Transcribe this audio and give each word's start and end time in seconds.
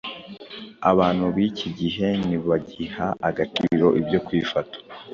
abantu 0.91 1.25
b’iki 1.35 1.67
gihe 1.79 2.07
ntibagiha 2.27 3.07
agaciro 3.29 3.87
ibyo 3.99 4.19
kwifata 4.25 4.77